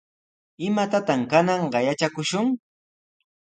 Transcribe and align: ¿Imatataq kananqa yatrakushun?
¿Imatataq 0.67 1.19
kananqa 1.31 1.79
yatrakushun? 1.85 2.47